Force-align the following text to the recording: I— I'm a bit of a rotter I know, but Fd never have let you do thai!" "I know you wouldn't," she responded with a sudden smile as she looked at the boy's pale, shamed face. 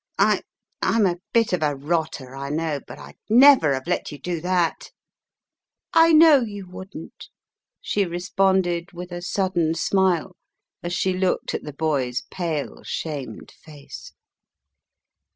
I— 0.17 0.41
I'm 0.81 1.05
a 1.05 1.17
bit 1.31 1.53
of 1.53 1.61
a 1.61 1.75
rotter 1.75 2.35
I 2.35 2.49
know, 2.49 2.79
but 2.87 2.97
Fd 2.97 3.17
never 3.29 3.75
have 3.75 3.85
let 3.85 4.11
you 4.11 4.17
do 4.17 4.41
thai!" 4.41 4.73
"I 5.93 6.11
know 6.11 6.41
you 6.41 6.67
wouldn't," 6.67 7.27
she 7.81 8.05
responded 8.05 8.93
with 8.93 9.11
a 9.11 9.21
sudden 9.21 9.75
smile 9.75 10.35
as 10.81 10.93
she 10.93 11.13
looked 11.15 11.53
at 11.53 11.61
the 11.61 11.71
boy's 11.73 12.23
pale, 12.31 12.81
shamed 12.83 13.51
face. 13.51 14.11